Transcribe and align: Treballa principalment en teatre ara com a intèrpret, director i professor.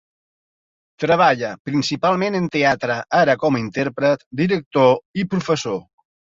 Treballa 1.03 1.51
principalment 1.69 2.39
en 2.41 2.49
teatre 2.57 2.97
ara 3.21 3.37
com 3.45 3.61
a 3.61 3.63
intèrpret, 3.67 4.27
director 4.43 4.93
i 5.25 5.31
professor. 5.37 5.81